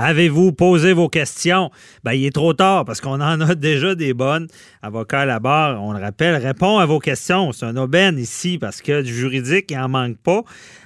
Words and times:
Avez-vous 0.00 0.52
posé 0.52 0.92
vos 0.92 1.08
questions? 1.08 1.72
Ben, 2.04 2.12
il 2.12 2.24
est 2.24 2.34
trop 2.34 2.54
tard 2.54 2.84
parce 2.84 3.00
qu'on 3.00 3.20
en 3.20 3.40
a 3.40 3.54
déjà 3.56 3.96
des 3.96 4.14
bonnes. 4.14 4.46
Avocat 4.80 5.22
à 5.22 5.26
la 5.26 5.40
barre, 5.40 5.82
on 5.82 5.92
le 5.92 6.00
rappelle, 6.00 6.36
répond 6.36 6.78
à 6.78 6.86
vos 6.86 7.00
questions. 7.00 7.50
C'est 7.50 7.66
un 7.66 7.76
aubaine 7.76 8.16
ici 8.16 8.58
parce 8.58 8.80
que 8.80 9.02
du 9.02 9.12
juridique, 9.12 9.72
il 9.72 9.76
n'en 9.76 9.88
manque 9.88 10.16
pas. 10.18 10.44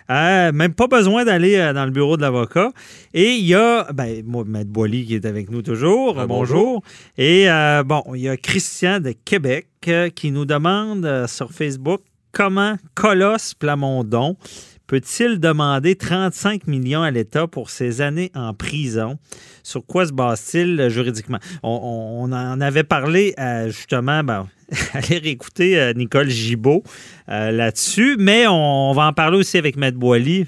Euh, 0.09 0.51
même 0.53 0.73
pas 0.73 0.87
besoin 0.87 1.27
d'aller 1.27 1.57
euh, 1.57 1.75
dans 1.75 1.85
le 1.85 1.91
bureau 1.91 2.17
de 2.17 2.23
l'avocat. 2.23 2.73
Et 3.13 3.33
il 3.33 3.45
y 3.45 3.55
a, 3.55 3.87
ben, 3.93 4.23
moi, 4.25 4.45
Maître 4.47 4.71
Boily 4.71 5.05
qui 5.05 5.15
est 5.15 5.27
avec 5.27 5.51
nous 5.51 5.61
toujours. 5.61 6.19
Ah, 6.19 6.27
bonjour. 6.27 6.83
Et 7.19 7.51
euh, 7.51 7.83
bon, 7.85 8.03
il 8.15 8.23
y 8.23 8.31
a 8.31 8.39
Christian 8.39 8.99
de 8.99 9.13
Québec 9.13 9.69
euh, 9.89 10.09
qui 10.09 10.31
nous 10.31 10.47
demande 10.47 11.05
euh, 11.05 11.27
sur 11.27 11.53
Facebook 11.53 12.01
comment 12.33 12.77
Colosse 12.95 13.53
Plamondon 13.55 14.37
peut-il 14.93 15.41
demander 15.41 15.95
35 15.97 16.67
millions 16.67 17.03
à 17.03 17.11
l'État 17.11 17.47
pour 17.47 17.71
ses 17.71 18.03
années 18.03 18.31
en 18.35 18.53
prison? 18.53 19.17
Sur 19.63 19.87
quoi 19.87 20.05
se 20.05 20.13
base-t-il 20.13 20.79
euh, 20.79 20.91
juridiquement? 20.91 21.39
On, 21.63 22.31
en 22.31 22.61
avait 22.61 22.85
parlé 22.85 23.33
euh, 23.39 23.69
justement, 23.69 24.23
ben, 24.23 24.49
allez 24.93 25.17
réécouter 25.17 25.81
euh, 25.81 25.95
Nicole 25.95 26.29
Gibault 26.29 26.83
euh, 27.31 27.53
là-dessus, 27.53 28.17
mais 28.19 28.47
on, 28.47 28.91
on 28.91 28.93
va 28.93 29.07
en 29.07 29.15
parler 29.15 29.39
aussi 29.39 29.57
avec 29.57 29.79
Maître 29.79 29.97
Boily. 29.97 30.47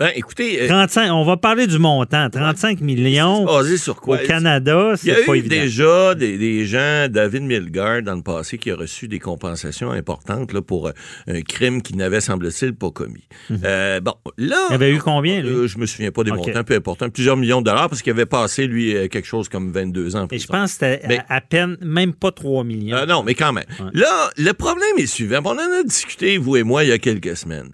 Ben, 0.00 0.12
écoutez, 0.14 0.62
euh, 0.62 0.68
35, 0.68 1.10
on 1.10 1.24
va 1.24 1.36
parler 1.36 1.66
du 1.66 1.80
montant, 1.80 2.30
35 2.30 2.80
millions 2.82 3.44
basé 3.44 3.76
sur 3.76 3.96
au 3.96 4.00
quoi? 4.00 4.18
Canada, 4.18 4.94
Il 5.02 5.08
y 5.08 5.10
a 5.10 5.16
c'est 5.16 5.24
pas 5.24 5.34
eu 5.34 5.38
évident. 5.38 5.56
déjà 5.56 6.14
des, 6.14 6.38
des 6.38 6.66
gens, 6.66 7.08
David 7.10 7.42
Milgard, 7.42 8.02
dans 8.02 8.14
le 8.14 8.22
passé, 8.22 8.58
qui 8.58 8.70
a 8.70 8.76
reçu 8.76 9.08
des 9.08 9.18
compensations 9.18 9.90
importantes 9.90 10.52
là, 10.52 10.62
pour 10.62 10.86
euh, 10.86 10.92
un 11.26 11.40
crime 11.42 11.82
qu'il 11.82 11.96
n'avait, 11.96 12.20
semble-t-il, 12.20 12.74
pas 12.76 12.92
commis. 12.92 13.24
Euh, 13.64 13.98
bon, 13.98 14.14
là... 14.36 14.56
Mhm. 14.56 14.66
Il 14.68 14.72
y 14.72 14.74
avait 14.76 14.92
eu 14.94 14.98
combien, 14.98 15.40
lui? 15.40 15.48
Euh, 15.48 15.66
je 15.66 15.78
me 15.78 15.86
souviens 15.86 16.12
pas 16.12 16.22
des 16.22 16.30
montants, 16.30 16.62
peu 16.62 16.76
important. 16.76 17.10
Plusieurs 17.10 17.36
millions 17.36 17.60
de 17.60 17.66
dollars, 17.66 17.88
parce 17.88 18.00
qu'il 18.00 18.12
avait 18.12 18.24
passé, 18.24 18.68
lui, 18.68 18.94
euh, 18.96 19.08
quelque 19.08 19.26
chose 19.26 19.48
comme 19.48 19.72
22 19.72 20.14
ans. 20.14 20.28
Et 20.30 20.38
je 20.38 20.46
pense 20.46 20.78
que 20.78 20.86
c'était 20.86 21.18
à, 21.28 21.34
à 21.38 21.40
peine, 21.40 21.76
même 21.80 22.14
pas 22.14 22.30
3 22.30 22.62
millions. 22.62 22.98
Euh, 22.98 23.06
non, 23.06 23.24
mais 23.24 23.34
quand 23.34 23.52
même. 23.52 23.64
Ouais. 23.80 23.90
Là, 23.94 24.30
le 24.36 24.52
problème 24.52 24.96
est 24.96 25.06
suivant. 25.06 25.40
On 25.44 25.50
en 25.50 25.58
a 25.58 25.82
discuté, 25.84 26.38
vous 26.38 26.56
et 26.56 26.62
moi, 26.62 26.84
il 26.84 26.90
y 26.90 26.92
a 26.92 26.98
quelques 26.98 27.36
semaines. 27.36 27.70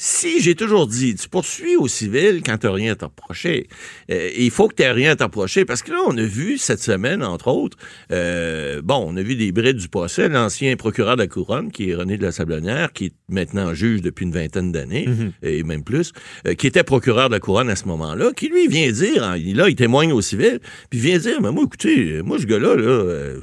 Si 0.00 0.40
j'ai 0.40 0.54
toujours 0.54 0.86
dit, 0.86 1.16
tu 1.16 1.28
poursuis 1.28 1.74
au 1.76 1.88
civil 1.88 2.40
quand 2.46 2.56
tu 2.58 2.68
rien 2.68 2.92
à 2.92 2.94
t'approcher, 2.94 3.66
euh, 4.12 4.30
il 4.38 4.52
faut 4.52 4.68
que 4.68 4.76
tu 4.80 4.88
rien 4.88 5.10
à 5.10 5.16
t'approcher. 5.16 5.64
Parce 5.64 5.82
que 5.82 5.90
là, 5.90 5.98
on 6.06 6.16
a 6.16 6.22
vu 6.22 6.56
cette 6.56 6.78
semaine, 6.78 7.24
entre 7.24 7.48
autres, 7.48 7.76
euh, 8.12 8.80
bon, 8.80 9.04
on 9.08 9.16
a 9.16 9.22
vu 9.22 9.34
des 9.34 9.50
brides 9.50 9.76
du 9.78 9.88
procès, 9.88 10.28
l'ancien 10.28 10.76
procureur 10.76 11.16
de 11.16 11.22
la 11.22 11.26
Couronne, 11.26 11.72
qui 11.72 11.90
est 11.90 11.96
René 11.96 12.16
de 12.16 12.22
la 12.22 12.30
Sablonnière, 12.30 12.92
qui 12.92 13.06
est 13.06 13.12
maintenant 13.28 13.74
juge 13.74 14.00
depuis 14.00 14.24
une 14.24 14.30
vingtaine 14.32 14.70
d'années, 14.70 15.06
Mhm. 15.08 15.32
et 15.42 15.64
même 15.64 15.82
plus, 15.82 16.12
euh, 16.46 16.54
qui 16.54 16.68
était 16.68 16.84
procureur 16.84 17.28
de 17.28 17.34
la 17.34 17.40
Couronne 17.40 17.68
à 17.68 17.74
ce 17.74 17.86
moment-là, 17.86 18.30
qui 18.36 18.46
lui 18.50 18.68
vient 18.68 18.92
dire, 18.92 19.24
hein, 19.24 19.36
il- 19.36 19.56
là, 19.56 19.68
il 19.68 19.74
témoigne 19.74 20.12
au 20.12 20.20
civil, 20.22 20.60
puis 20.90 21.00
vient 21.00 21.18
dire, 21.18 21.40
mais 21.42 21.50
moi, 21.50 21.64
écoutez, 21.66 22.22
moi, 22.22 22.38
ce 22.38 22.46
gars-là, 22.46 22.76
là, 22.76 22.82
euh, 22.88 23.40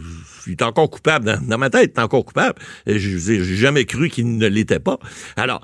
il 0.47 0.51
est 0.53 0.61
encore 0.61 0.89
coupable. 0.89 1.25
Dans, 1.25 1.41
dans 1.45 1.57
ma 1.57 1.69
tête, 1.69 1.91
il 1.95 1.99
est 1.99 2.03
encore 2.03 2.23
coupable. 2.23 2.57
Je 2.87 2.95
j'ai 3.17 3.43
jamais 3.43 3.83
cru 3.83 4.09
qu'il 4.09 4.37
ne 4.37 4.47
l'était 4.47 4.79
pas. 4.79 4.99
Alors, 5.35 5.59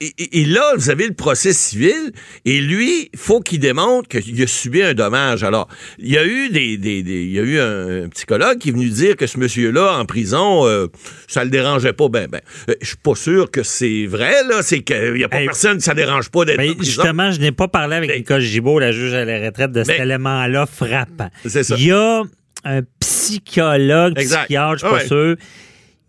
et, 0.00 0.44
là, 0.44 0.62
vous 0.76 0.90
avez 0.90 1.06
le 1.06 1.14
procès 1.14 1.52
civil, 1.52 2.12
et 2.44 2.60
lui, 2.60 3.10
faut 3.16 3.40
qu'il 3.40 3.58
démontre 3.60 4.08
qu'il 4.08 4.42
a 4.42 4.46
subi 4.46 4.82
un 4.82 4.92
dommage. 4.94 5.42
Alors, 5.44 5.68
il 5.98 6.10
y 6.12 6.18
a 6.18 6.24
eu 6.26 6.48
des, 6.50 6.76
des- 6.76 7.02
des- 7.02 7.22
il 7.24 7.32
y 7.32 7.38
a 7.38 7.42
eu 7.42 7.58
un, 7.58 8.04
un 8.04 8.08
psychologue 8.08 8.58
qui 8.58 8.68
est 8.68 8.72
venu 8.72 8.88
dire 8.88 9.16
que 9.16 9.26
ce 9.26 9.38
monsieur-là 9.38 9.96
en 9.98 10.04
prison, 10.04 10.66
euh, 10.66 10.88
ça 11.28 11.44
le 11.44 11.50
dérangeait 11.50 11.92
pas. 11.92 12.08
Ben, 12.08 12.28
ben, 12.28 12.40
Euh, 12.68 12.74
je 12.82 12.88
suis 12.88 12.96
pas 12.96 13.14
sûr 13.14 13.50
que 13.50 13.62
c'est 13.62 14.06
vrai 14.06 14.34
là. 14.48 14.62
C'est 14.62 14.82
qu'il 14.82 15.16
y 15.16 15.24
a 15.24 15.28
pas 15.28 15.40
Hey, 15.40 15.46
personne, 15.46 15.80
ça 15.80 15.94
dérange 15.94 16.30
pas 16.30 16.44
d'être 16.44 16.60
en 16.60 16.74
prison. 16.74 16.82
justement, 16.82 17.30
je 17.32 17.40
n'ai 17.40 17.52
pas 17.52 17.68
parlé 17.68 17.96
avec 17.96 18.10
Mais- 18.10 18.18
Nicole 18.18 18.40
Gibault, 18.40 18.78
la 18.78 18.92
juge 18.92 19.14
à 19.14 19.24
la 19.24 19.40
retraite, 19.46 19.72
de 19.72 19.84
cet 19.84 20.00
élément-là 20.00 20.66
frappant. 20.66 21.30
C'est 21.46 21.62
ça. 21.62 21.74
Il 21.78 21.86
y 21.86 21.92
a 21.92 22.22
un 22.64 22.80
psychologue, 23.00 24.18
Exact. 24.18 24.44
psychiatre, 24.44 24.72
je 24.74 24.78
suis 24.78 24.88
pas 24.88 24.94
Ouais. 25.02 25.06
sûr. 25.06 25.36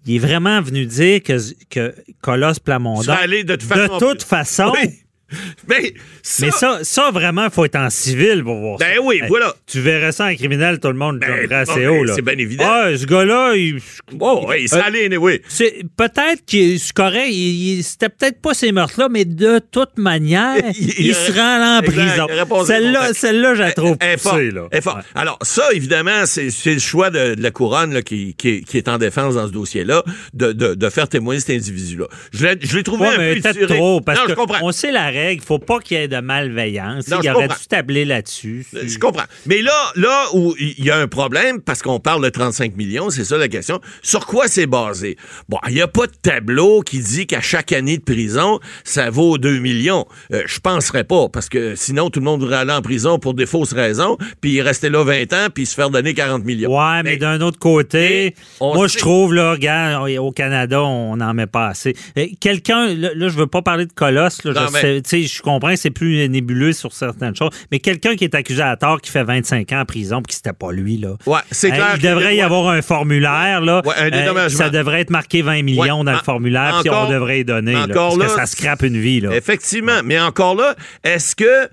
Il 0.06 0.16
est 0.16 0.20
vraiment 0.20 0.62
venu 0.62 0.86
dire 0.86 1.22
que, 1.24 1.38
que 1.70 1.96
Colosse 2.22 2.60
Plamondon, 2.60 3.02
de 3.04 3.56
toute 3.56 3.64
façon. 3.64 3.98
de 3.98 4.00
toute 4.12 4.24
façon, 4.24 4.74
Oui. 4.74 5.00
Mais 5.68 5.94
ça, 6.22 6.46
mais 6.46 6.52
ça, 6.52 6.80
ça 6.84 7.12
vraiment, 7.12 7.46
il 7.46 7.52
faut 7.52 7.66
être 7.66 7.76
en 7.76 7.90
civil 7.90 8.44
pour 8.44 8.56
voir 8.60 8.80
ça. 8.80 8.86
Ben 8.86 9.00
oui, 9.04 9.20
Hey, 9.22 9.28
voilà. 9.28 9.54
Tu 9.68 9.80
verrais 9.80 10.12
ça 10.12 10.26
en 10.26 10.36
criminel, 10.36 10.80
tout 10.80 10.88
le 10.90 10.94
monde 10.96 11.20
Ben, 11.20 11.52
assez 11.52 11.88
haut. 11.88 12.04
là. 12.04 12.14
c'est 12.16 12.22
bien 12.22 12.38
évident. 12.38 12.66
Ah, 12.68 12.90
ce 12.98 13.06
gars-là, 13.06 13.54
il, 13.56 13.80
Oh, 14.20 14.46
oui, 14.48 14.68
ça 14.68 14.86
Euh, 14.88 15.18
oui. 15.18 15.42
c'est 15.48 15.82
peut-être 15.98 16.44
que 16.50 16.78
c'est 16.78 16.94
correct, 16.94 17.28
il- 17.30 17.78
il- 17.80 17.84
c'était 17.84 18.10
peut-être 18.10 18.42
pas 18.42 18.54
ces 18.54 18.72
meurtres-là, 18.72 19.08
mais 19.10 19.26
de 19.26 19.60
toute 19.72 19.98
manière, 19.98 20.56
il, 20.80 21.08
Il- 21.08 21.16
se 21.16 21.32
rend 21.32 21.78
en 21.78 21.82
prison. 21.82 22.28
il 22.30 22.66
Celle-là, 22.66 23.14
celle-là, 23.14 23.56
je 23.56 23.62
la 23.62 23.72
trouve 23.72 23.98
poussée, 23.98 24.52
là. 24.52 24.68
Alors, 25.16 25.40
ça, 25.42 25.64
évidemment, 25.74 26.26
c'est 26.26 26.50
c'est 26.50 26.74
le 26.74 26.80
choix 26.80 27.10
de, 27.10 27.36
de 27.36 27.42
la 27.42 27.52
couronne 27.52 27.94
là, 27.94 28.02
qui, 28.02 28.34
qui, 28.36 28.50
est- 28.50 28.62
qui 28.62 28.78
est 28.78 28.88
en 28.88 28.98
défense 28.98 29.36
dans 29.36 29.48
ce 29.48 29.52
dossier-là, 29.52 30.04
de, 30.34 30.52
de, 30.52 30.74
de 30.76 30.90
faire 30.90 31.08
témoigner 31.10 31.40
cet 31.40 31.52
individu-là. 31.52 32.06
Je 32.34 32.48
l'ai 32.76 32.84
trouvé 32.84 33.08
Ouais, 33.08 33.16
un 33.16 33.18
mais 33.18 33.36
peu 33.36 33.52
tiré. 33.54 33.76
trop, 33.78 34.02
parce 34.02 34.20
non, 34.20 34.26
que 34.26 34.32
je 34.32 34.36
comprends. 34.36 34.60
on 34.62 34.72
sait 34.72 34.92
la 34.92 35.06
règle, 35.08 35.16
il 35.34 35.42
faut 35.42 35.60
pas 35.60 35.80
qu'il 35.80 35.98
y 35.98 36.02
ait 36.02 36.08
de 36.08 36.20
malveillance. 36.20 37.08
Non, 37.08 37.20
il 37.24 37.30
aurait 37.30 37.48
comprends. 37.48 37.60
dû 37.62 37.68
tabler 37.68 38.06
là-dessus. 38.06 38.66
Je 38.74 38.98
comprends. 38.98 39.26
Mais 39.46 39.62
là, 39.62 39.74
là 39.96 40.26
où 40.34 40.56
il 40.60 40.84
y 40.84 40.90
a 40.92 40.98
un 40.98 41.08
problème, 41.08 41.62
parce 41.62 41.82
qu'on 41.82 42.00
parle 42.00 42.24
de 42.24 42.30
35 42.30 42.76
millions, 42.76 43.10
c'est 43.10 43.24
ça 43.26 43.38
la 43.38 43.48
question. 43.48 43.80
Sur 44.02 44.26
quoi 44.26 44.48
c'est 44.48 44.66
basé? 44.68 45.18
Bon, 45.50 45.58
il 45.68 45.74
n'y 45.76 45.82
a 45.82 45.88
pas 45.88 46.08
de 46.08 46.14
tableau 46.22 46.82
qui 46.82 47.00
dit 47.00 47.28
qu'à 47.28 47.42
chaque 47.42 47.72
année 47.72 47.98
de 47.98 48.04
prison, 48.04 48.60
ça 48.84 49.10
vaut 49.10 49.38
2 49.38 49.60
millions. 49.60 50.06
Euh, 50.34 50.44
je 50.46 50.60
penserais 50.60 51.04
pas, 51.04 51.30
parce 51.30 51.50
que 51.50 51.76
sinon, 51.76 52.10
tout 52.10 52.20
le 52.20 52.26
monde 52.26 52.42
voudrait 52.42 52.58
aller 52.58 52.72
en 52.74 52.82
prison 52.82 53.20
pour 53.20 53.34
des 53.34 53.46
fausses 53.46 53.74
raisons, 53.74 54.18
puis 54.42 54.54
il 54.54 54.62
restait 54.62 54.90
là 54.90 55.04
20 55.04 55.34
ans, 55.34 55.48
puis 55.54 55.66
se 55.66 55.76
faire 55.76 55.90
donner 55.90 56.14
40 56.14 56.44
millions. 56.46 56.70
Ouais, 56.76 57.04
mais, 57.04 57.12
Mais- 57.12 57.18
d'un 57.18 57.42
autre 57.42 57.60
côté, 57.60 58.36
moi, 58.62 58.88
je 58.88 58.98
trouve, 58.98 59.34
là, 59.34 59.52
regarde, 59.52 60.10
au 60.18 60.32
Canada, 60.32 60.84
on 60.84 61.18
n'en 61.18 61.34
met 61.34 61.48
pas 61.48 61.68
assez. 61.68 61.96
Euh, 62.18 62.26
Quelqu'un, 62.40 62.88
là, 62.94 63.10
je 63.28 63.36
veux 63.38 63.48
pas 63.48 63.62
parler 63.62 63.86
de 63.86 63.94
Colosse, 63.94 64.44
là, 64.44 64.54
Non, 64.54 64.68
je, 64.68 64.74
mais- 64.74 64.82
sais- 64.82 65.02
tu 65.02 65.05
sais, 65.10 65.22
je 65.24 65.42
comprends 65.42 65.70
que 65.72 65.76
c'est 65.76 65.90
plus 65.92 66.28
nébuleux 66.30 66.74
sur 66.74 66.94
certaines 66.94 67.36
choses, 67.36 67.52
mais 67.72 67.80
quelqu'un 67.80 68.16
qui 68.16 68.24
est 68.24 68.36
accusé 68.36 68.62
à 68.62 68.76
tort, 68.78 69.02
qui 69.02 69.12
fait 69.12 69.24
25 69.24 69.72
ans 69.74 69.80
en 69.82 69.86
prison, 69.86 70.18
puis 70.22 70.30
que 70.30 70.34
c'était 70.36 70.54
pas 70.54 70.72
lui, 70.72 70.98
là. 70.98 71.16
Ouais, 71.26 71.40
c'est 71.52 71.72
Hein, 71.72 71.76
clair. 71.76 71.94
il 71.98 72.02
devrait 72.02 72.36
y 72.36 72.42
avoir 72.42 72.70
un 72.70 72.82
formulaire, 72.82 73.62
là. 73.62 73.82
Ouais, 73.86 73.94
un 73.98 74.06
Euh, 74.08 74.10
dédommagement. 74.10 74.58
ça 74.58 74.70
devrait 74.70 75.02
être 75.02 75.10
marqué 75.10 75.42
20 75.42 75.62
millions 75.64 75.82
Ouais, 76.00 76.06
dans 76.06 76.12
le 76.12 76.18
formulaire, 76.20 76.80
puis 76.82 76.90
on 76.90 77.10
devrait 77.10 77.42
y 77.42 77.46
donner, 77.46 77.74
là, 77.74 77.84
encore 77.84 78.18
parce 78.18 78.34
que 78.34 78.38
là, 78.38 78.46
ça 78.46 78.46
scrape 78.46 78.84
une 78.84 78.98
vie, 78.98 79.22
là. 79.22 79.36
Effectivement. 79.36 80.02
Mais 80.04 80.20
encore 80.20 80.56
là, 80.56 80.76
est-ce 81.04 81.36
que 81.36 81.70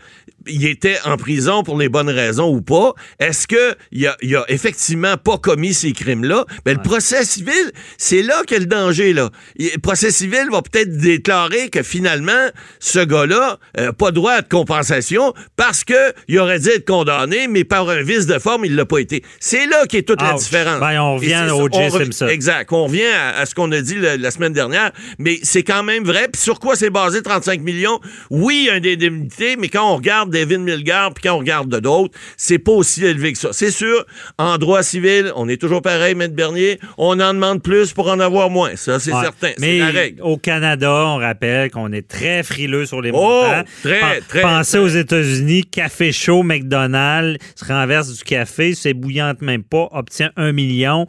il 0.46 0.66
était 0.66 0.98
en 1.04 1.16
prison 1.16 1.62
pour 1.62 1.78
les 1.78 1.88
bonnes 1.88 2.10
raisons 2.10 2.48
ou 2.48 2.60
pas? 2.60 2.94
Est-ce 3.18 3.46
que 3.46 3.74
il 3.90 4.06
a, 4.06 4.16
il 4.22 4.34
a 4.36 4.44
effectivement 4.48 5.16
pas 5.16 5.38
commis 5.38 5.74
ces 5.74 5.92
crimes-là? 5.92 6.44
Ben, 6.64 6.76
le 6.76 6.82
procès 6.82 7.24
civil, 7.24 7.72
c'est 7.98 8.22
là 8.22 8.42
qu'il 8.46 8.56
a 8.56 8.60
le 8.60 8.66
danger, 8.66 9.12
là. 9.12 9.30
Le 9.58 9.78
procès 9.78 10.10
civil 10.10 10.48
va 10.50 10.62
peut-être 10.62 10.96
déclarer 10.96 11.70
que 11.70 11.82
finalement, 11.82 12.48
ce 12.80 13.00
gars-là, 13.00 13.58
euh, 13.78 13.92
pas 13.92 14.10
droit 14.10 14.32
à 14.32 14.42
de 14.42 14.48
compensation 14.48 15.34
parce 15.56 15.84
que 15.84 16.12
il 16.28 16.38
aurait 16.38 16.60
dû 16.60 16.68
être 16.68 16.86
condamné, 16.86 17.48
mais 17.48 17.64
par 17.64 17.88
un 17.88 18.02
vice 18.02 18.26
de 18.26 18.38
forme, 18.38 18.64
il 18.64 18.76
l'a 18.76 18.84
pas 18.84 18.98
été. 18.98 19.22
C'est 19.40 19.66
là 19.66 19.86
qu'est 19.86 20.02
toute 20.02 20.22
la 20.22 20.34
différence. 20.34 20.80
Ben, 20.80 21.00
on 21.00 21.16
revient 21.16 21.48
au 21.52 21.68
J. 21.70 21.90
Simpson. 21.90 22.26
Exact. 22.28 22.72
On 22.72 22.84
revient 22.84 23.02
à, 23.04 23.38
à 23.40 23.46
ce 23.46 23.54
qu'on 23.54 23.70
a 23.72 23.80
dit 23.80 23.96
la 23.98 24.30
semaine 24.30 24.52
dernière, 24.52 24.92
mais 25.18 25.38
c'est 25.42 25.62
quand 25.62 25.82
même 25.82 26.04
vrai. 26.04 26.28
Puis 26.32 26.40
sur 26.40 26.58
quoi 26.58 26.76
c'est 26.76 26.90
basé 26.90 27.22
35 27.22 27.60
millions? 27.60 28.00
Oui, 28.30 28.62
il 28.62 28.66
y 28.66 28.70
a 28.70 28.76
une 28.76 28.86
indemnité, 28.86 29.56
mais 29.56 29.68
quand 29.68 29.92
on 29.92 29.96
regarde 29.96 30.31
David 30.32 30.60
Milgard, 30.60 31.14
puis 31.14 31.22
quand 31.28 31.34
on 31.34 31.38
regarde 31.38 31.68
de 31.68 31.78
d'autres, 31.78 32.18
c'est 32.36 32.58
pas 32.58 32.72
aussi 32.72 33.04
élevé 33.04 33.32
que 33.32 33.38
ça. 33.38 33.50
C'est 33.52 33.70
sûr, 33.70 34.04
en 34.38 34.58
droit 34.58 34.82
civil, 34.82 35.32
on 35.36 35.48
est 35.48 35.60
toujours 35.60 35.82
pareil, 35.82 36.14
Maître 36.14 36.34
Bernier, 36.34 36.78
on 36.98 37.20
en 37.20 37.34
demande 37.34 37.62
plus 37.62 37.92
pour 37.92 38.08
en 38.10 38.18
avoir 38.20 38.50
moins. 38.50 38.74
Ça, 38.76 38.98
c'est 38.98 39.12
Ouais. 39.12 39.20
certain. 39.22 39.50
Mais 39.60 39.78
C'est 39.78 39.78
la 39.78 39.86
règle. 40.00 40.22
au 40.22 40.36
Canada, 40.36 40.90
on 41.06 41.16
rappelle 41.18 41.70
qu'on 41.70 41.92
est 41.92 42.06
très 42.08 42.42
frileux 42.42 42.86
sur 42.86 43.00
les 43.00 43.10
Oh, 43.12 43.16
montants. 43.42 43.64
très, 43.82 44.00
Pen- 44.00 44.22
très, 44.28 44.40
Pensez 44.42 44.70
très. 44.78 44.78
aux 44.80 44.88
États-Unis, 44.88 45.64
café 45.64 46.10
chaud, 46.12 46.42
McDonald's, 46.42 47.38
se 47.54 47.64
renverse 47.64 48.16
du 48.16 48.24
café, 48.24 48.74
c'est 48.74 48.94
bouillante 48.94 49.42
même 49.42 49.62
pas, 49.62 49.88
obtient 49.92 50.30
un 50.36 50.52
million. 50.52 51.06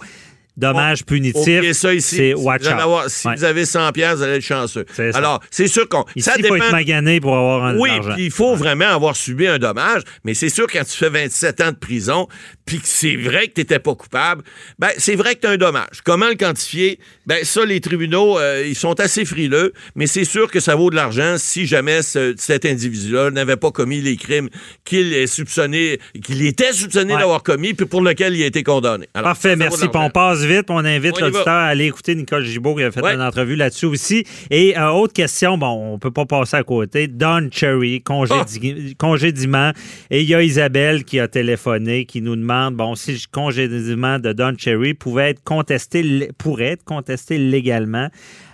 Dommage 0.55 1.03
punitif. 1.05 1.41
Oubliez 1.57 1.73
ça 1.73 1.93
ici. 1.93 2.15
C'est 2.15 2.27
Si, 2.29 2.33
watch 2.35 2.61
out. 2.63 2.67
avoir- 2.79 3.09
si 3.09 3.27
Ouais. 3.27 3.35
vous 3.35 3.43
avez 3.43 3.65
100 3.65 3.91
pièces, 3.91 4.17
vous 4.17 4.23
allez 4.23 4.35
être 4.35 4.41
chanceux. 4.43 4.85
Alors, 5.13 5.41
c'est 5.49 5.67
sûr 5.67 5.89
qu'on 5.89 6.05
ça 6.17 6.33
il 6.37 6.45
faut 6.45 6.53
dépend 6.53 6.55
être 6.65 6.71
magané 6.71 7.19
pour 7.19 7.35
avoir 7.35 7.63
un 7.65 7.77
Oui, 7.77 7.89
puis 8.13 8.25
il 8.25 8.31
faut 8.31 8.55
vraiment 8.55 8.85
avoir 8.89 9.15
subi 9.15 9.47
un 9.47 9.57
dommage, 9.57 10.03
mais 10.23 10.33
c'est 10.35 10.49
sûr 10.49 10.67
quand 10.71 10.83
tu 10.83 10.95
fais 10.95 11.09
27 11.09 11.61
ans 11.61 11.71
de 11.71 11.77
prison, 11.77 12.27
puis 12.65 12.77
que 12.79 12.87
c'est 12.87 13.15
vrai 13.15 13.47
que 13.47 13.53
tu 13.53 13.61
n'étais 13.61 13.79
pas 13.79 13.95
coupable, 13.95 14.43
ben 14.79 14.89
c'est 14.97 15.15
vrai 15.15 15.35
que 15.35 15.41
tu 15.41 15.47
as 15.47 15.51
un 15.51 15.57
dommage. 15.57 16.01
Comment 16.03 16.29
le 16.29 16.35
quantifier? 16.35 16.99
Ben 17.25 17.43
ça, 17.43 17.65
les 17.65 17.81
tribunaux, 17.81 18.37
euh, 18.37 18.63
ils 18.65 18.75
sont 18.75 18.99
assez 18.99 19.25
frileux, 19.25 19.73
mais 19.95 20.05
c'est 20.07 20.23
sûr 20.25 20.51
que 20.51 20.59
ça 20.59 20.75
vaut 20.75 20.89
de 20.89 20.95
l'argent 20.95 21.35
si 21.39 21.65
jamais 21.65 22.01
ce- 22.03 22.35
cet 22.37 22.65
individu-là 22.65 23.31
n'avait 23.31 23.57
pas 23.57 23.71
commis 23.71 24.01
les 24.01 24.17
crimes 24.17 24.49
qu'il 24.85 25.13
est 25.13 25.27
soupçonné, 25.27 25.99
qu'il 26.23 26.45
était 26.45 26.73
soupçonné 26.73 27.13
Ouais. 27.13 27.19
d'avoir 27.19 27.41
commis, 27.43 27.73
puis 27.73 27.85
pour 27.85 28.01
lequel 28.01 28.35
il 28.35 28.43
a 28.43 28.45
été 28.45 28.61
condamné. 28.63 29.07
Alors, 29.13 29.29
Parfait, 29.31 29.55
merci. 29.55 29.85
On 29.95 30.09
passe 30.09 30.42
vite. 30.45 30.65
On 30.69 30.83
invite 30.85 31.19
l'auditeur 31.19 31.47
à 31.47 31.65
aller 31.65 31.85
écouter 31.85 32.15
Nicole 32.15 32.43
Gibault 32.45 32.75
qui 32.75 32.83
a 32.83 32.91
fait 32.91 33.01
Ouais. 33.01 33.13
une 33.15 33.21
entrevue 33.21 33.55
là-dessus 33.55 33.85
aussi. 33.85 34.25
Et 34.49 34.77
euh, 34.77 34.89
autre 34.91 35.13
question, 35.13 35.57
bon, 35.57 35.93
on 35.93 35.99
peut 35.99 36.11
pas 36.11 36.25
passer 36.25 36.57
à 36.57 36.63
côté. 36.63 37.07
Don 37.07 37.49
Cherry, 37.51 38.01
congédi- 38.01 38.95
congédiement. 38.95 39.71
Et 40.09 40.21
il 40.21 40.29
y 40.29 40.35
a 40.35 40.41
Isabelle 40.41 41.03
qui 41.03 41.19
a 41.19 41.27
téléphoné, 41.27 42.05
qui 42.05 42.21
nous 42.21 42.35
demande, 42.35 42.75
bon, 42.75 42.95
si 42.95 43.13
le 43.13 43.19
congédiement 43.31 44.19
de 44.19 44.33
Don 44.33 44.53
Cherry 44.57 44.93
pouvait 44.93 45.31
être 45.31 45.43
contesté, 45.43 46.29
pourrait 46.37 46.71
être 46.73 46.83
contesté 46.83 47.37
légalement. 47.37 48.09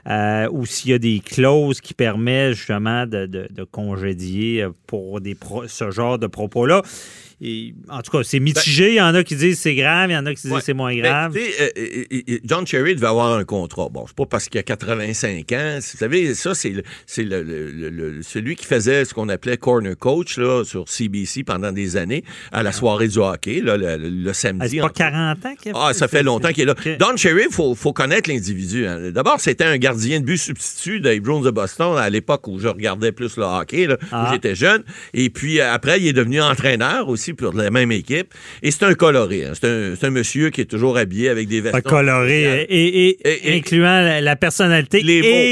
Euh, 0.07 0.47
ou 0.51 0.65
s'il 0.65 0.91
y 0.91 0.93
a 0.93 0.99
des 0.99 1.19
clauses 1.23 1.81
qui 1.81 1.93
permettent 1.93 2.53
justement 2.53 3.05
de, 3.05 3.25
de- 3.25 3.47
de 3.49 3.63
congédier 3.63 4.63
euh, 4.63 4.69
pour 4.87 5.21
des 5.21 5.35
pro- 5.35 5.67
ce 5.67 5.91
genre 5.91 6.17
de 6.19 6.27
propos-là. 6.27 6.81
Et, 7.41 7.73
en 7.87 8.01
tout 8.01 8.11
cas, 8.11 8.21
c'est 8.23 8.41
mitigé. 8.41 8.89
Il 8.89 8.95
y 8.95 9.01
en 9.01 9.15
a 9.15 9.23
qui 9.23 9.33
disent 9.37 9.59
c'est 9.59 9.73
grave, 9.73 10.09
il 10.09 10.13
y 10.13 10.17
en 10.17 10.25
a 10.25 10.33
qui 10.33 10.41
disent 10.41 10.51
Ouais. 10.51 10.59
c'est 10.61 10.73
moins 10.73 10.93
Ben, 10.93 11.01
grave. 11.01 11.37
euh, 11.37 12.39
John 12.43 12.67
Cherry 12.67 12.95
devait 12.95 13.07
avoir 13.07 13.31
un 13.33 13.45
contrat. 13.45 13.87
Bon, 13.89 14.03
c'est 14.07 14.15
pas 14.15 14.25
parce 14.25 14.49
qu'il 14.49 14.59
a 14.59 14.63
85 14.63 15.49
ans. 15.53 15.75
Vous 15.77 15.97
savez, 15.97 16.33
ça, 16.35 16.53
c'est 16.53 16.73
le- 16.73 18.21
celui 18.23 18.55
qui 18.57 18.65
faisait 18.65 19.05
ce 19.05 19.13
qu'on 19.13 19.29
appelait 19.29 19.55
corner 19.57 19.95
coach 19.97 20.37
là, 20.37 20.63
sur 20.65 20.89
CBC 20.89 21.43
pendant 21.43 21.71
des 21.71 21.97
années 21.97 22.23
à 22.51 22.61
la 22.63 22.71
soirée 22.71 23.07
du 23.07 23.19
hockey, 23.19 23.61
là, 23.61 23.77
le, 23.77 24.29
Ah, 24.29 24.33
samedi. 24.33 24.69
c'est 24.71 24.77
pas 24.79 24.85
entre- 24.85 24.93
40 24.95 25.45
ans 25.45 25.55
qu'il 25.61 25.71
a 25.73 25.75
Ah, 25.87 25.93
ça 25.93 26.07
fait 26.09 26.23
longtemps 26.23 26.49
qu'il 26.49 26.63
est 26.63 26.65
là. 26.65 26.73
OK. 26.77 26.97
Don 26.99 27.15
Cherry, 27.15 27.43
il 27.49 27.53
faut, 27.53 27.73
faut 27.75 27.93
connaître 27.93 28.29
l'individu. 28.29 28.85
hein. 28.85 29.11
D'abord, 29.11 29.39
c'était 29.39 29.63
un 29.65 29.77
gardien 29.89 30.19
de 30.19 30.25
but 30.25 30.37
substitut 30.37 30.99
des 30.99 31.19
Bruins 31.19 31.41
de 31.41 31.49
Boston 31.51 31.97
à 31.97 32.09
l'époque 32.09 32.47
où 32.47 32.59
je 32.59 32.67
regardais 32.67 33.11
plus 33.11 33.37
le 33.37 33.43
hockey, 33.43 33.87
là, 33.87 33.97
Ah. 34.11 34.27
où 34.29 34.33
j'étais 34.33 34.55
jeune. 34.55 34.83
Et 35.13 35.29
puis, 35.29 35.59
euh, 35.59 35.73
après, 35.73 35.99
il 35.99 36.07
est 36.07 36.13
devenu 36.13 36.41
entraîneur 36.41 37.09
aussi 37.09 37.33
pour 37.33 37.53
la 37.53 37.69
même 37.71 37.91
équipe. 37.91 38.33
Et 38.61 38.71
c'est 38.71 38.83
un 38.83 38.93
coloré. 38.93 39.45
hein. 39.45 39.53
C'est 39.59 40.03
un, 40.05 40.09
monsieur 40.11 40.49
qui 40.49 40.61
est 40.61 40.65
toujours 40.65 40.97
habillé 40.97 41.29
avec 41.29 41.47
des 41.47 41.61
vestons. 41.61 41.81
coloré, 41.81 42.63
et, 42.69 42.87
et- 43.07 43.17
Et- 43.27 43.53
et- 43.53 43.57
incluant 43.57 44.01
la, 44.01 44.21
la 44.21 44.35
personnalité 44.35 44.99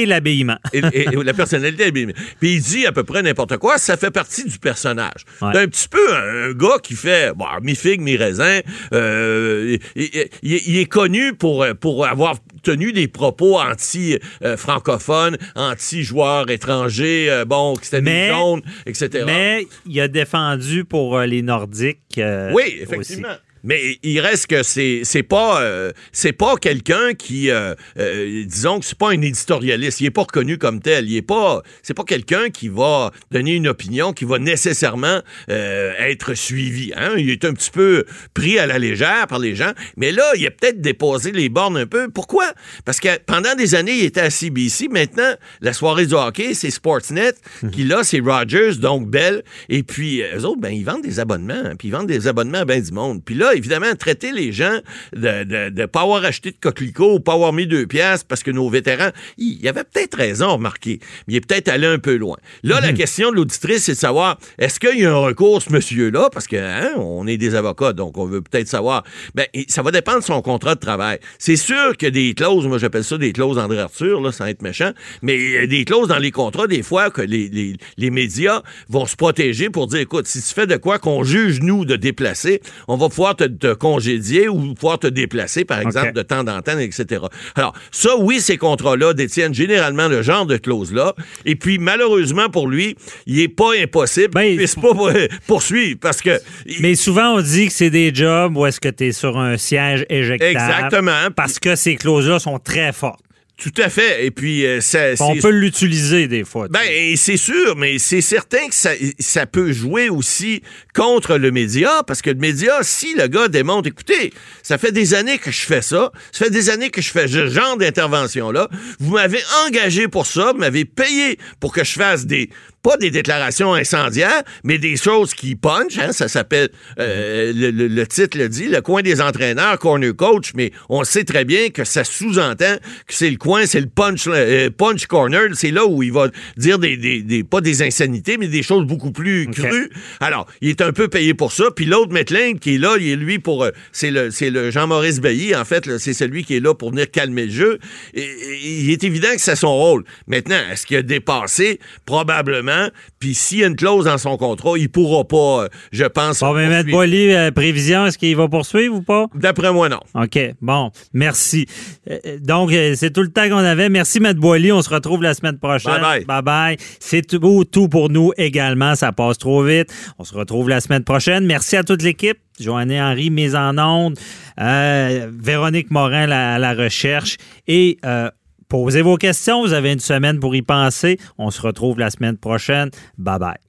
et 0.02 0.06
l'habillement. 0.06 0.58
et, 0.74 0.80
et- 0.94 1.02
et 1.14 1.24
la 1.24 1.34
personnalité. 1.42 1.88
est 1.88 1.92
bien. 1.92 2.08
Puis 2.40 2.54
il 2.56 2.62
dit 2.62 2.86
à 2.86 2.92
peu 2.92 3.04
près 3.04 3.22
n'importe 3.24 3.58
quoi, 3.58 3.78
ça 3.78 3.98
fait 3.98 4.12
partie 4.12 4.44
du 4.46 4.58
personnage. 4.60 5.22
Ouais. 5.42 5.50
C'est 5.54 5.60
un 5.62 5.68
petit 5.68 5.88
peu 5.88 6.06
un, 6.16 6.50
un 6.50 6.54
gars 6.54 6.80
qui 6.84 6.94
fait 6.96 7.34
bon, 7.36 7.46
mi 7.62 7.76
figue 7.76 8.02
mi 8.02 8.18
raisin. 8.18 8.60
Euh, 8.94 9.78
il- 9.96 10.28
il 10.44 10.78
est 10.78 10.86
connu 10.86 11.34
pour 11.34 11.66
pour 11.80 12.06
avoir 12.06 12.36
tenu 12.64 12.92
des 12.92 13.08
propos 13.08 13.58
anti 13.60 14.18
euh, 14.44 14.58
francophones, 14.58 15.38
anti 15.56 16.04
joueurs 16.04 16.50
étrangers, 16.50 17.30
euh, 17.30 17.46
bon, 17.46 17.76
qui 17.76 17.86
c'était 17.86 18.02
Mais- 18.02 18.28
des 18.28 18.34
jaunes, 18.34 18.62
etc. 18.86 19.24
Mais 19.26 19.68
il 19.86 20.00
a 20.00 20.08
défendu 20.08 20.86
pour 20.86 21.18
euh, 21.18 21.26
les 21.26 21.42
Nordiques. 21.42 22.20
Oui, 22.54 22.86
aussi. 22.98 23.22
Mais 23.68 24.00
il 24.02 24.22
reste 24.22 24.48
que 24.48 24.64
c'est 24.64 25.02
c'est 25.04 25.24
pas 25.24 25.62
euh, 25.62 25.92
c'est 26.14 26.32
pas 26.32 26.56
quelqu'un 26.56 27.14
qui 27.14 27.52
euh, 27.52 27.76
euh, 28.00 28.46
disons 28.46 28.80
que 28.80 28.86
c'est 28.86 28.98
pas 28.98 29.10
un 29.10 29.22
éditorialiste, 29.22 30.00
il 30.00 30.06
est 30.06 30.12
pas 30.12 30.22
reconnu 30.22 30.58
comme 30.58 30.80
tel, 30.82 31.10
il 31.10 31.18
est 31.18 31.22
pas 31.22 31.62
c'est 31.84 31.94
pas 31.94 32.06
quelqu'un 32.06 32.50
qui 32.50 32.70
va 32.70 33.12
donner 33.30 33.56
une 33.56 33.68
opinion 33.68 34.14
qui 34.14 34.24
va 34.24 34.40
nécessairement 34.40 35.22
être 35.50 36.34
suivi, 36.34 36.94
hein? 36.96 37.16
Il 37.18 37.30
est 37.30 37.44
un 37.44 37.54
petit 37.54 37.70
peu 37.70 38.06
pris 38.34 38.58
à 38.58 38.68
la 38.68 38.80
légère 38.80 39.28
par 39.28 39.40
les 39.40 39.54
gens, 39.54 39.74
mais 39.98 40.14
là, 40.14 40.24
il 40.38 40.48
a 40.48 40.52
peut-être 40.52 40.80
déposé 40.80 41.34
les 41.34 41.50
bornes 41.50 41.78
un 41.78 41.86
peu. 41.86 42.08
Pourquoi? 42.08 42.46
Parce 42.86 43.02
que 43.02 43.10
pendant 43.26 43.54
des 43.56 43.76
années, 43.76 43.98
il 43.98 44.06
était 44.06 44.22
à 44.22 44.30
CBC, 44.30 44.88
maintenant 44.88 45.34
la 45.60 45.74
soirée 45.74 46.06
du 46.06 46.14
hockey, 46.14 46.54
c'est 46.54 46.72
Sportsnet, 46.72 47.34
qui 47.74 47.84
là 47.84 48.06
c'est 48.06 48.22
Rogers 48.22 48.78
donc 48.80 49.10
Bell. 49.10 49.44
Et 49.68 49.84
puis 49.84 50.22
eux 50.22 50.46
autres 50.46 50.62
ben 50.62 50.70
ils 50.70 50.86
vendent 50.86 51.04
des 51.04 51.20
abonnements, 51.20 51.54
hein, 51.66 51.76
puis 51.78 51.90
ils 51.90 51.92
vendent 51.92 52.08
des 52.08 52.28
abonnements 52.28 52.60
à 52.60 52.66
ben 52.66 52.82
du 52.82 52.94
monde. 52.94 53.22
Puis 53.26 53.36
là, 53.36 53.56
évidemment, 53.58 53.94
traiter 53.96 54.32
les 54.32 54.52
gens 54.52 54.80
de 55.16 55.44
de, 55.44 55.70
de 55.70 55.86
pas 55.86 56.02
avoir 56.02 56.24
acheté 56.24 56.52
de 56.52 56.58
coquelicot 56.60 57.16
ou 57.16 57.20
pas 57.20 57.34
avoir 57.34 57.54
mis 57.54 57.68
deux 57.68 57.88
piastres 57.88 58.26
parce 58.28 58.44
que 58.44 58.52
nos 58.52 58.70
vétérans, 58.70 59.10
il 59.38 59.62
y 59.62 59.68
avait 59.68 59.84
peut-être 59.84 60.16
raison, 60.16 60.54
remarquez, 60.54 61.00
mais 61.28 61.34
il 61.34 61.38
est 61.38 61.46
peut-être 61.46 61.68
allé 61.68 61.88
un 61.88 62.00
peu 62.00 62.16
loin. 62.16 62.38
Là, 62.64 62.80
la 62.82 62.94
question 62.94 63.32
de 63.32 63.36
l'auditrice, 63.36 63.84
c'est 63.84 63.94
de 63.94 63.98
savoir 63.98 64.38
est-ce 64.58 64.80
qu'il 64.80 65.00
y 65.00 65.06
a 65.06 65.12
un 65.12 65.18
recours, 65.18 65.62
ce 65.62 65.72
monsieur-là, 65.72 66.30
parce 66.32 66.48
que 66.48 66.56
hein, 66.56 66.92
on 66.98 67.28
est 67.28 67.38
des 67.38 67.56
avocats, 67.56 67.94
donc 67.94 68.18
on 68.18 68.26
veut 68.26 68.42
peut-être 68.42 68.68
savoir. 68.68 69.04
Ben, 69.36 69.46
ça 69.68 69.82
va 69.82 69.92
dépendre 69.92 70.20
de 70.20 70.24
son 70.24 70.42
contrat 70.42 70.76
de 70.76 70.80
travail. 70.80 71.20
C'est 71.40 71.56
sûr 71.56 71.96
qu'il 71.98 72.08
y 72.08 72.10
a 72.10 72.12
des 72.12 72.34
clauses, 72.34 72.68
moi 72.68 72.78
j'appelle 72.78 73.04
ça 73.04 73.18
des 73.18 73.34
clauses 73.34 73.58
André 73.58 73.80
Arthur, 73.80 74.22
là, 74.22 74.32
sans 74.32 74.46
être 74.46 74.62
méchant, 74.62 74.92
mais 75.22 75.36
il 75.36 75.52
y 75.52 75.58
a 75.58 75.68
des 75.68 75.86
clauses 75.86 76.08
dans 76.08 76.20
les 76.20 76.32
contrats, 76.32 76.68
des 76.68 76.84
fois, 76.84 77.10
que 77.10 77.22
les, 77.22 77.50
les, 77.50 77.76
les 77.98 78.10
médias 78.12 78.62
vont 78.90 79.06
se 79.06 79.16
protéger 79.16 79.70
pour 79.70 79.88
dire, 79.88 80.00
écoute, 80.00 80.28
si 80.28 80.42
tu 80.42 80.54
fais 80.54 80.68
de 80.68 80.78
quoi 80.78 81.00
qu'on 81.00 81.24
juge, 81.24 81.62
nous, 81.62 81.86
de 81.86 81.96
déplacer, 81.96 82.62
on 82.88 82.98
va 82.98 83.10
pouvoir 83.10 83.36
te, 83.36 83.44
te 83.48 83.74
congédier 83.74 84.48
ou 84.48 84.74
pouvoir 84.74 85.00
te 85.00 85.08
déplacer, 85.08 85.66
par 85.66 85.80
exemple, 85.80 86.14
de 86.14 86.22
temps 86.22 86.48
en 86.48 86.62
temps, 86.62 86.78
etc. 86.80 87.22
Alors, 87.56 87.74
ça, 87.92 88.18
oui, 88.18 88.40
ces 88.40 88.58
contrats-là 88.58 89.14
détiennent 89.14 89.54
généralement 89.54 90.08
le 90.08 90.22
genre 90.22 90.46
de 90.46 90.58
clause-là. 90.58 91.14
Et 91.46 91.56
puis, 91.56 91.78
malheureusement 91.80 92.50
pour 92.50 92.68
lui, 92.68 92.96
il 93.26 93.40
est 93.40 93.48
pas 93.48 93.72
impossible 93.82 94.32
Ben, 94.34 94.44
qu'il 94.44 94.58
puisse 94.58 94.76
pas 94.76 94.88
euh, 94.90 95.28
poursuivre 95.48 96.00
parce 96.00 96.22
que... 96.22 96.40
Mais 96.80 96.96
souvent, 96.96 97.36
on 97.36 97.42
dit 97.42 97.68
que 97.68 97.74
c'est 97.74 97.90
des 97.90 98.14
jobs 98.14 98.56
où 98.56 98.66
est-ce 98.66 98.80
que 98.80 98.90
tu 98.90 99.08
es 99.08 99.12
sur 99.12 99.38
un 99.38 99.58
siège 99.58 100.06
éjectable. 100.10 100.52
Exactement. 100.52 101.32
Parce 101.36 101.60
que 101.60 101.76
ces 101.76 101.96
clauses-là 101.96 102.40
sont 102.40 102.60
très 102.60 102.94
fortes. 102.94 103.27
Tout 103.58 103.74
à 103.78 103.90
fait. 103.90 104.24
Et 104.24 104.30
puis, 104.30 104.68
euh, 104.68 104.82
ça, 104.82 105.14
On 105.20 105.36
peut 105.36 105.50
l'utiliser 105.50 106.28
des 106.28 106.44
fois. 106.44 106.68
Ben, 106.70 107.16
c'est 107.16 107.38
sûr, 107.38 107.76
mais 107.76 107.98
c'est 107.98 108.22
certain 108.22 108.68
que 108.68 108.76
ça, 108.76 108.92
ça 109.18 109.48
peut 109.48 109.72
jouer 109.72 110.10
aussi 110.10 110.62
contre 110.94 111.38
le 111.38 111.50
média, 111.50 112.04
parce 112.06 112.22
que 112.22 112.30
le 112.30 112.38
média, 112.38 112.74
si 112.84 113.16
le 113.16 113.28
gars 113.28 113.48
démontre, 113.48 113.88
écoutez, 113.88 114.32
ça 114.62 114.78
fait 114.78 114.92
des 114.92 115.16
années 115.16 115.40
que 115.40 115.50
je 115.50 115.66
fais 115.66 115.82
ça, 115.82 116.12
ça 116.32 116.46
fait 116.46 116.52
des 116.52 116.70
années 116.70 116.92
que 116.92 117.02
je 117.02 117.10
fais 117.10 117.28
ce 117.28 117.48
genre 117.48 117.78
d'intervention-là, 117.78 118.70
vous 119.00 119.14
m'avez 119.14 119.42
engagé 119.66 120.08
pour 120.08 120.28
ça, 120.28 120.52
vous 120.52 120.60
m'avez 120.60 120.86
payé 120.86 121.40
pour 121.60 121.74
que 121.74 121.84
je 121.84 121.94
fasse 121.94 122.28
des, 122.28 122.52
pas 122.88 122.96
des 122.98 123.12
déclarations 123.12 123.74
incendiaires, 123.74 124.44
mais 124.64 124.78
des 124.78 124.96
choses 124.96 125.34
qui 125.34 125.56
punch, 125.56 125.98
hein, 126.00 126.14
ça 126.14 126.28
s'appelle, 126.30 126.70
euh, 127.00 127.52
le, 127.54 127.70
le- 127.72 127.88
le 127.90 128.08
titre 128.08 128.38
le 128.38 128.48
dit, 128.48 128.68
le 128.70 128.80
coin 128.82 129.02
des 129.02 129.20
entraîneurs, 129.20 129.78
corner 129.78 130.16
coach, 130.16 130.52
mais 130.56 130.72
on 130.88 131.04
sait 131.04 131.26
très 131.26 131.44
bien 131.44 131.70
que 131.70 131.84
ça 131.84 132.04
sous-entend 132.06 132.78
que 133.08 133.14
c'est 133.14 133.30
le 133.30 133.36
coin, 133.38 133.66
c'est 133.66 133.82
le 133.82 133.88
punch, 133.88 134.24
euh, 134.28 134.70
punch 134.70 135.06
corner, 135.08 135.50
c'est 135.54 135.72
là 135.72 135.86
où 135.86 136.02
il 136.02 136.14
va 136.14 136.30
dire 136.56 136.80
des, 136.80 136.96
des, 136.96 137.22
des- 137.24 137.44
pas 137.44 137.60
des 137.60 137.82
insanités, 137.82 138.38
mais 138.38 138.48
des 138.48 138.64
choses 138.64 138.86
beaucoup 138.86 139.12
plus 139.12 139.48
crues. 139.48 139.90
Alors, 140.22 140.48
il 140.62 140.70
est 140.70 140.82
un 140.82 140.94
peu 140.94 141.10
payé 141.10 141.34
pour 141.34 141.52
ça, 141.52 141.66
puis 141.76 141.86
l'autre 141.86 142.14
Metlin 142.14 142.54
qui 142.54 142.76
est 142.76 142.78
là, 142.78 142.96
il 143.00 143.10
est 143.10 143.16
lui 143.18 143.40
pour, 143.40 143.66
euh, 143.66 143.72
c'est 143.92 144.12
le, 144.12 144.32
c'est 144.32 144.50
le 144.50 144.72
Jean-Maurice 144.72 145.20
Bailly, 145.20 145.54
en 145.56 145.66
fait, 145.66 145.98
c'est 145.98 146.14
celui 146.14 146.46
qui 146.46 146.56
est 146.56 146.62
là 146.62 146.74
pour 146.74 146.92
venir 146.92 147.12
calmer 147.12 147.48
le 147.48 147.52
jeu. 147.52 147.80
Et, 148.14 148.22
et 148.22 148.80
il 148.82 148.90
est 148.92 149.04
évident 149.04 149.34
que 149.36 149.42
c'est 149.42 149.58
son 149.58 149.76
rôle. 149.76 150.06
Maintenant, 150.28 150.62
est-ce 150.72 150.86
qu'il 150.86 150.96
a 150.98 151.02
dépassé? 151.02 151.80
Probablement. 152.06 152.77
Puis 153.20 153.34
s'il 153.34 153.60
y 153.60 153.64
a 153.64 153.68
une 153.68 153.76
clause 153.76 154.06
dans 154.06 154.18
son 154.18 154.38
contrat, 154.38 154.78
il 154.78 154.90
pourra 154.90 155.24
pas, 155.24 155.64
euh, 155.64 155.68
je 155.92 156.06
pense. 156.06 156.40
Bon, 156.40 156.54
Maître 156.54 156.72
poursuivre. 156.76 156.98
Boily, 156.98 157.34
euh, 157.34 157.52
prévision, 157.52 158.06
est-ce 158.06 158.18
qu'il 158.18 158.36
va 158.36 158.48
poursuivre 158.48 158.96
ou 158.96 159.02
pas? 159.02 159.28
D'après 159.36 159.72
moi, 159.72 159.90
non. 159.90 160.00
OK. 160.16 160.40
Bon, 160.62 160.92
merci. 161.14 161.66
Euh, 162.10 162.38
donc, 162.40 162.72
c'est 162.96 163.12
tout 163.12 163.22
le 163.22 163.30
temps 163.30 163.48
qu'on 163.50 163.58
avait. 163.58 163.90
Merci, 163.90 164.20
Maître 164.20 164.40
Boily. 164.40 164.72
On 164.72 164.82
se 164.82 164.90
retrouve 164.90 165.24
la 165.24 165.34
semaine 165.34 165.58
prochaine. 165.58 166.02
Bye-bye. 166.02 166.26
Bye-bye. 166.26 166.78
C'est 167.00 167.26
tout, 167.26 167.64
tout 167.66 167.88
pour 167.90 168.10
nous 168.10 168.32
également. 168.38 168.96
Ça 168.96 169.12
passe 169.12 169.38
trop 169.38 169.64
vite. 169.64 169.94
On 170.20 170.24
se 170.24 170.34
retrouve 170.34 170.70
la 170.70 170.80
semaine 170.80 171.04
prochaine. 171.04 171.46
Merci 171.46 171.78
à 171.78 171.84
toute 171.84 172.02
l'équipe. 172.02 172.38
Joanne 172.60 172.92
Henry, 172.92 173.30
mise 173.30 173.56
en 173.56 173.78
onde. 173.78 174.18
Euh, 174.60 175.30
Véronique 175.32 175.92
Morin, 175.92 176.26
la, 176.26 176.58
la 176.58 176.74
recherche. 176.74 177.38
Et 177.68 177.98
euh, 178.04 178.32
posez 178.68 179.02
vos 179.02 179.18
questions. 179.18 179.62
Vous 179.62 179.74
avez 179.74 179.94
une 179.94 180.00
semaine 180.00 180.40
pour 180.40 180.56
y 180.56 180.62
penser. 180.62 181.20
On 181.38 181.52
se 181.52 181.62
retrouve 181.62 182.00
la 182.00 182.10
semaine 182.10 182.38
prochaine. 182.38 182.90
Bye-bye. 183.20 183.67